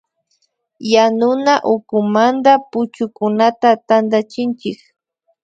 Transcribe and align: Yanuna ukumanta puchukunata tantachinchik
Yanuna 0.93 1.53
ukumanta 1.73 2.51
puchukunata 2.71 3.69
tantachinchik 3.87 4.79